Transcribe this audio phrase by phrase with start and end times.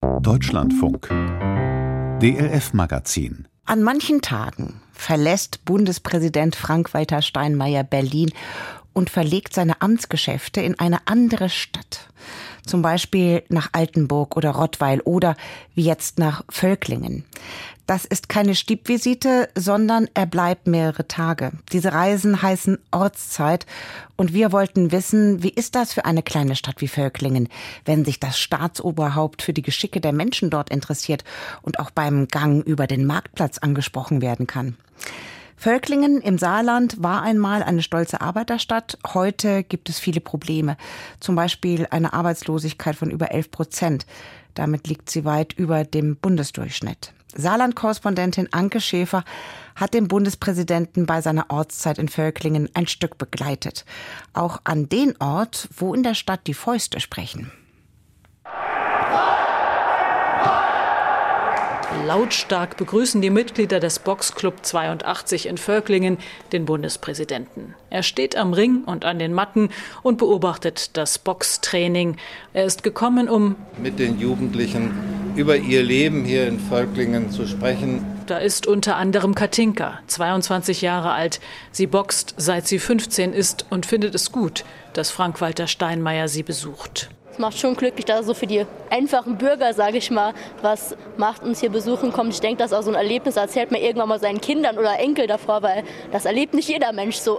[0.00, 1.08] Deutschlandfunk
[2.20, 8.30] DLF Magazin An manchen Tagen verlässt Bundespräsident Frank-Walter Steinmeier Berlin
[8.92, 12.10] und verlegt seine Amtsgeschäfte in eine andere Stadt.
[12.68, 15.36] Zum Beispiel nach Altenburg oder Rottweil oder
[15.74, 17.24] wie jetzt nach Völklingen.
[17.86, 21.52] Das ist keine Stiebvisite, sondern er bleibt mehrere Tage.
[21.72, 23.64] Diese Reisen heißen Ortszeit
[24.16, 27.48] und wir wollten wissen, wie ist das für eine kleine Stadt wie Völklingen,
[27.86, 31.24] wenn sich das Staatsoberhaupt für die Geschicke der Menschen dort interessiert
[31.62, 34.76] und auch beim Gang über den Marktplatz angesprochen werden kann.
[35.58, 38.96] Völklingen im Saarland war einmal eine stolze Arbeiterstadt.
[39.12, 40.76] Heute gibt es viele Probleme.
[41.18, 44.06] Zum Beispiel eine Arbeitslosigkeit von über 11 Prozent.
[44.54, 47.12] Damit liegt sie weit über dem Bundesdurchschnitt.
[47.34, 49.24] Saarland-Korrespondentin Anke Schäfer
[49.74, 53.84] hat den Bundespräsidenten bei seiner Ortszeit in Völklingen ein Stück begleitet.
[54.34, 57.50] Auch an den Ort, wo in der Stadt die Fäuste sprechen.
[62.06, 66.18] Lautstark begrüßen die Mitglieder des Boxclub 82 in Völklingen
[66.52, 67.74] den Bundespräsidenten.
[67.88, 69.70] Er steht am Ring und an den Matten
[70.02, 72.16] und beobachtet das Boxtraining.
[72.52, 74.92] Er ist gekommen, um mit den Jugendlichen
[75.34, 78.04] über ihr Leben hier in Völklingen zu sprechen.
[78.26, 81.40] Da ist unter anderem Katinka, 22 Jahre alt.
[81.72, 87.08] Sie boxt, seit sie 15 ist und findet es gut, dass Frank-Walter Steinmeier sie besucht
[87.38, 91.42] macht schon glücklich, dass er so für die einfachen Bürger, sage ich mal, was macht,
[91.42, 92.32] uns hier besuchen kommt.
[92.32, 94.98] Ich denke, das ist auch so ein Erlebnis, erzählt man irgendwann mal seinen Kindern oder
[94.98, 97.38] Enkel davor, weil das erlebt nicht jeder Mensch so.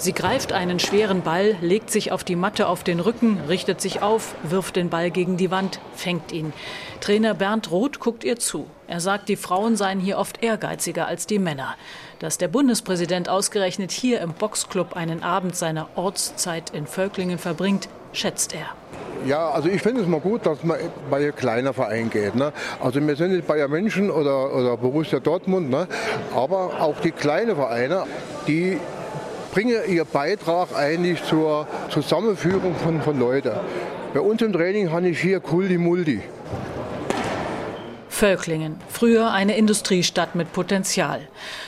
[0.00, 4.00] Sie greift einen schweren Ball, legt sich auf die Matte auf den Rücken, richtet sich
[4.00, 6.52] auf, wirft den Ball gegen die Wand, fängt ihn.
[7.00, 8.68] Trainer Bernd Roth guckt ihr zu.
[8.86, 11.74] Er sagt, die Frauen seien hier oft ehrgeiziger als die Männer.
[12.20, 18.54] Dass der Bundespräsident ausgerechnet hier im Boxclub einen Abend seiner Ortszeit in Völklingen verbringt, schätzt
[18.54, 18.68] er.
[19.26, 20.78] Ja, also ich finde es mal gut, dass man
[21.10, 22.34] bei kleinen Verein geht.
[22.34, 22.52] Ne?
[22.80, 25.86] Also wir sind nicht Bayern München oder, oder Borussia Dortmund, ne?
[26.34, 28.04] aber auch die kleinen Vereine,
[28.46, 28.78] die
[29.52, 33.52] bringen ihren Beitrag eigentlich zur Zusammenführung von, von Leuten.
[34.14, 36.22] Bei uns im Training habe ich hier Kuldi Muldi.
[38.18, 41.20] Völklingen, früher eine Industriestadt mit Potenzial.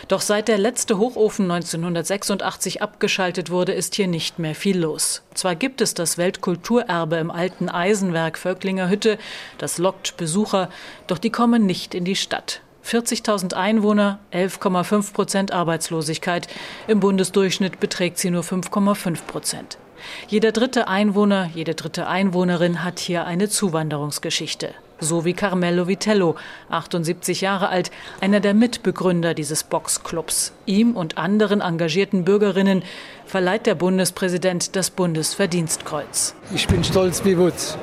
[0.09, 5.23] Doch seit der letzte Hochofen 1986 abgeschaltet wurde, ist hier nicht mehr viel los.
[5.33, 9.17] Zwar gibt es das Weltkulturerbe im alten Eisenwerk Völklinger Hütte,
[9.59, 10.71] das lockt Besucher,
[11.07, 12.63] doch die kommen nicht in die Stadt.
[12.85, 16.49] 40.000 Einwohner, 11,5 Prozent Arbeitslosigkeit.
[16.89, 19.79] Im Bundesdurchschnitt beträgt sie nur 5,5 Prozent.
[20.27, 26.37] Jeder dritte Einwohner, jede dritte Einwohnerin hat hier eine Zuwanderungsgeschichte so wie Carmelo Vitello,
[26.69, 27.91] 78 Jahre alt,
[28.21, 30.53] einer der Mitbegründer dieses Boxclubs.
[30.67, 32.83] Ihm und anderen engagierten Bürgerinnen
[33.27, 36.35] verleiht der Bundespräsident das Bundesverdienstkreuz.
[36.55, 37.77] Ich bin stolz wie Wutz.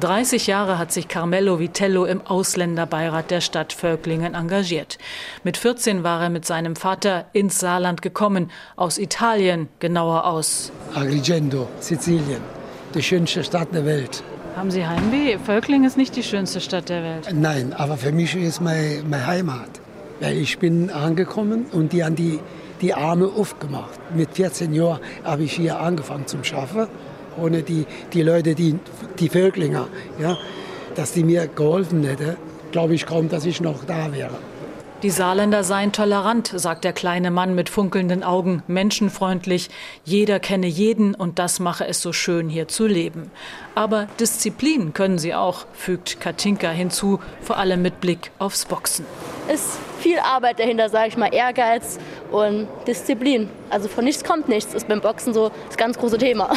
[0.00, 4.98] 30 Jahre hat sich Carmelo Vitello im Ausländerbeirat der Stadt Völklingen engagiert.
[5.44, 11.68] Mit 14 war er mit seinem Vater ins Saarland gekommen, aus Italien, genauer aus Agrigento,
[11.78, 12.40] Sizilien,
[12.94, 14.24] die schönste Stadt der Welt.
[14.56, 15.38] Haben Sie Heimweh?
[15.38, 17.28] Völkling ist nicht die schönste Stadt der Welt.
[17.32, 19.80] Nein, aber für mich ist meine, meine Heimat.
[20.20, 22.38] Weil ich bin angekommen und die haben die,
[22.82, 23.98] die Arme aufgemacht.
[24.14, 26.86] Mit 14 Jahren habe ich hier angefangen zum Schaffen.
[27.40, 28.78] Ohne die, die Leute, die,
[29.18, 29.88] die Völklinger,
[30.20, 30.36] ja,
[30.94, 32.36] dass die mir geholfen hätten,
[32.72, 34.38] glaube ich kaum, dass ich noch da wäre.
[35.02, 39.68] Die Saarländer seien tolerant, sagt der kleine Mann mit funkelnden Augen, menschenfreundlich.
[40.04, 43.32] Jeder kenne jeden und das mache es so schön, hier zu leben.
[43.74, 49.04] Aber Disziplin können sie auch, fügt Katinka hinzu, vor allem mit Blick aufs Boxen.
[49.52, 51.98] Ist viel Arbeit dahinter, sage ich mal, Ehrgeiz
[52.30, 53.50] und Disziplin.
[53.70, 56.52] Also von nichts kommt nichts, ist beim Boxen so das ganz große Thema.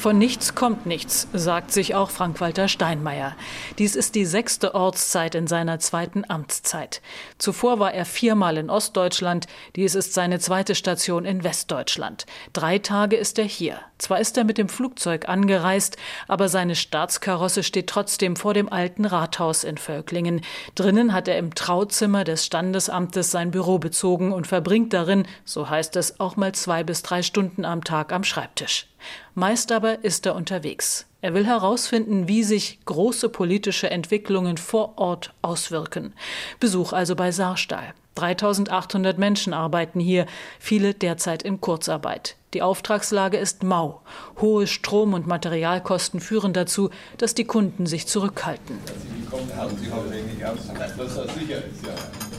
[0.00, 3.36] Von nichts kommt nichts, sagt sich auch Frank-Walter Steinmeier.
[3.76, 7.02] Dies ist die sechste Ortszeit in seiner zweiten Amtszeit.
[7.36, 9.46] Zuvor war er viermal in Ostdeutschland,
[9.76, 12.24] dies ist seine zweite Station in Westdeutschland.
[12.54, 13.78] Drei Tage ist er hier.
[13.98, 19.04] Zwar ist er mit dem Flugzeug angereist, aber seine Staatskarosse steht trotzdem vor dem alten
[19.04, 20.40] Rathaus in Völklingen.
[20.76, 25.94] Drinnen hat er im Trauzimmer des Standesamtes sein Büro bezogen und verbringt darin, so heißt
[25.96, 28.89] es, auch mal zwei bis drei Stunden am Tag am Schreibtisch.
[29.34, 31.06] Meist aber ist er unterwegs.
[31.22, 36.14] Er will herausfinden, wie sich große politische Entwicklungen vor Ort auswirken.
[36.60, 37.94] Besuch also bei Saarstahl.
[38.14, 40.26] 3800 Menschen arbeiten hier,
[40.58, 42.36] viele derzeit in Kurzarbeit.
[42.54, 44.02] Die Auftragslage ist mau.
[44.40, 48.78] Hohe Strom- und Materialkosten führen dazu, dass die Kunden sich zurückhalten.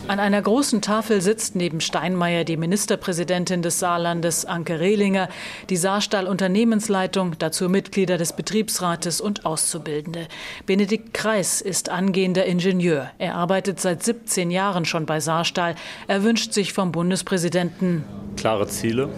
[0.08, 5.30] An einer großen Tafel sitzt neben Steinmeier die Ministerpräsidentin des Saarlandes Anke Rehlinger,
[5.70, 10.28] die Saarstahl Unternehmensleitung, dazu Mitglieder des Betriebsrates und Auszubildende.
[10.66, 13.12] Benedikt Kreis ist angehender Ingenieur.
[13.20, 15.76] Er arbeitet seit 17 Jahren schon bei Saarstahl.
[16.08, 18.04] Er wünscht sich vom Bundespräsidenten
[18.36, 19.10] klare Ziele.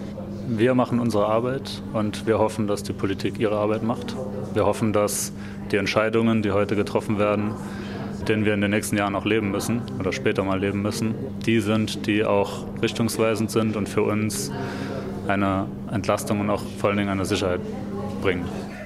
[0.47, 4.15] Wir machen unsere Arbeit und wir hoffen, dass die Politik ihre Arbeit macht.
[4.53, 5.31] Wir hoffen, dass
[5.71, 7.56] die Entscheidungen, die heute getroffen werden,
[8.30, 11.16] denen wir in den nächsten Jahren auch leben müssen oder später mal leben müssen,
[11.46, 14.52] die sind, die auch richtungsweisend sind und für uns
[15.28, 17.62] eine Entlastung und auch vor allen Dingen eine Sicherheit
[18.22, 18.46] bringen.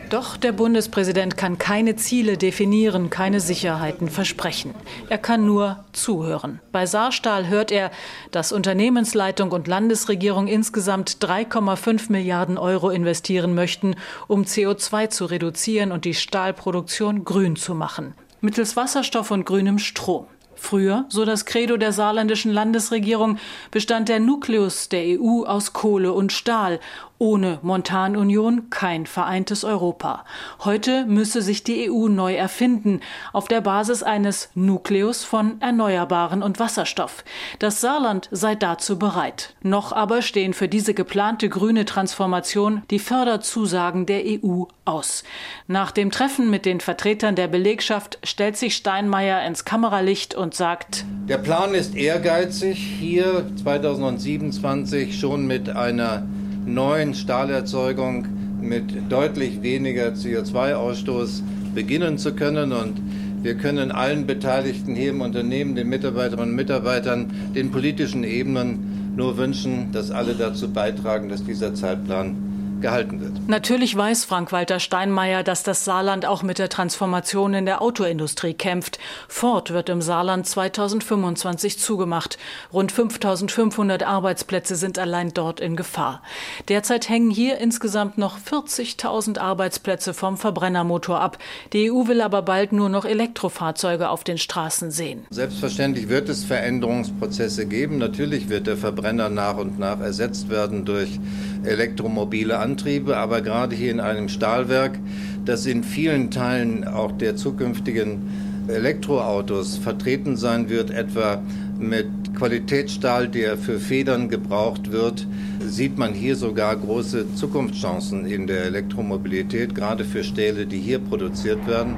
[0.09, 4.73] Doch der Bundespräsident kann keine Ziele definieren, keine Sicherheiten versprechen.
[5.09, 6.61] Er kann nur zuhören.
[6.71, 7.91] Bei Saarstahl hört er,
[8.31, 13.95] dass Unternehmensleitung und Landesregierung insgesamt 3,5 Milliarden Euro investieren möchten,
[14.27, 20.27] um CO2 zu reduzieren und die Stahlproduktion grün zu machen mittels Wasserstoff und grünem Strom.
[20.55, 23.37] Früher, so das Credo der saarländischen Landesregierung,
[23.69, 26.79] bestand der Nukleus der EU aus Kohle und Stahl
[27.19, 30.25] ohne Montanunion kein vereintes Europa.
[30.63, 33.01] Heute müsse sich die EU neu erfinden,
[33.33, 37.23] auf der Basis eines Nukleus von Erneuerbaren und Wasserstoff.
[37.59, 39.55] Das Saarland sei dazu bereit.
[39.61, 45.23] Noch aber stehen für diese geplante grüne Transformation die Förderzusagen der EU aus.
[45.67, 51.05] Nach dem Treffen mit den Vertretern der Belegschaft stellt sich Steinmeier ins Kameralicht und sagt,
[51.27, 56.25] der Plan ist ehrgeizig, hier 2027 schon mit einer
[56.67, 58.27] neuen Stahlerzeugung
[58.61, 61.41] mit deutlich weniger CO2-Ausstoß
[61.73, 62.71] beginnen zu können.
[62.71, 62.99] Und
[63.41, 69.37] wir können allen Beteiligten hier im Unternehmen, den Mitarbeiterinnen und Mitarbeitern, den politischen Ebenen nur
[69.37, 72.35] wünschen, dass alle dazu beitragen, dass dieser Zeitplan
[72.81, 73.47] gehalten wird.
[73.47, 78.99] Natürlich weiß Frank-Walter Steinmeier, dass das Saarland auch mit der Transformation in der Autoindustrie kämpft.
[79.27, 82.37] Ford wird im Saarland 2025 zugemacht.
[82.73, 86.21] Rund 5500 Arbeitsplätze sind allein dort in Gefahr.
[86.67, 91.37] Derzeit hängen hier insgesamt noch 40.000 Arbeitsplätze vom Verbrennermotor ab.
[91.73, 95.25] Die EU will aber bald nur noch Elektrofahrzeuge auf den Straßen sehen.
[95.29, 97.97] Selbstverständlich wird es Veränderungsprozesse geben.
[97.97, 101.19] Natürlich wird der Verbrenner nach und nach ersetzt werden durch
[101.67, 104.99] elektromobile Antriebe, aber gerade hier in einem Stahlwerk,
[105.45, 108.21] das in vielen Teilen auch der zukünftigen
[108.67, 111.41] Elektroautos vertreten sein wird, etwa
[111.79, 115.25] mit Qualitätsstahl, der für Federn gebraucht wird,
[115.65, 121.65] sieht man hier sogar große Zukunftschancen in der Elektromobilität, gerade für Stähle, die hier produziert
[121.67, 121.97] werden.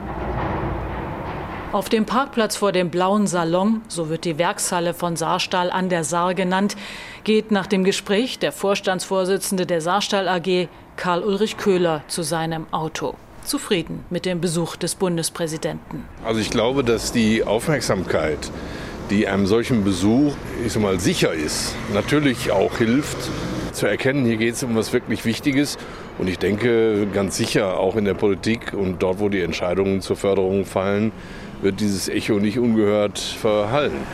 [1.71, 6.03] Auf dem Parkplatz vor dem Blauen Salon, so wird die Werkshalle von Saarstahl an der
[6.03, 6.75] Saar genannt,
[7.23, 13.13] geht nach dem Gespräch der Vorstandsvorsitzende der Saarstahl AG, Karl-Ulrich Köhler, zu seinem Auto.
[13.45, 16.05] Zufrieden mit dem Besuch des Bundespräsidenten.
[16.25, 18.51] Also ich glaube, dass die Aufmerksamkeit,
[19.11, 20.33] die einem solchen Besuch
[20.65, 23.29] ich sag mal, sicher ist, natürlich auch hilft
[23.73, 25.77] zu erkennen, hier geht es um was wirklich Wichtiges.
[26.17, 30.17] Und ich denke ganz sicher auch in der Politik und dort, wo die Entscheidungen zur
[30.17, 31.11] Förderung fallen,
[31.61, 34.05] wird dieses Echo nicht ungehört verhallen.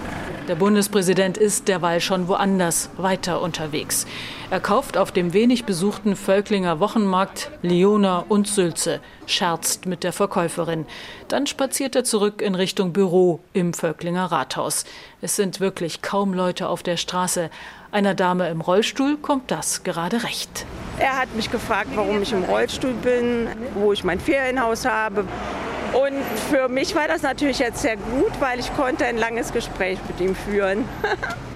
[0.48, 4.06] Der Bundespräsident ist derweil schon woanders weiter unterwegs.
[4.52, 10.86] Er kauft auf dem wenig besuchten Völklinger Wochenmarkt Leona und Sülze, scherzt mit der Verkäuferin.
[11.30, 14.86] Dann spaziert er zurück in Richtung Büro im Völklinger Rathaus.
[15.20, 17.50] Es sind wirklich kaum Leute auf der Straße.
[17.92, 20.68] Einer Dame im Rollstuhl kommt das gerade recht.
[21.00, 25.26] Er hat mich gefragt, warum ich im Rollstuhl bin, wo ich mein Ferienhaus habe.
[25.96, 29.98] Und für mich war das natürlich jetzt sehr gut, weil ich konnte ein langes Gespräch
[30.10, 30.84] mit ihm führen.